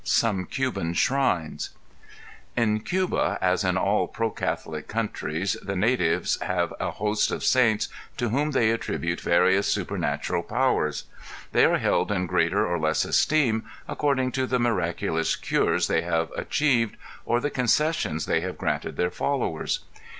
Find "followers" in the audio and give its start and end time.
19.11-19.81